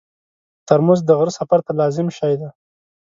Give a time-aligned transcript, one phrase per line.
[0.67, 2.49] ترموز د غره سفر ته لازم شی دی.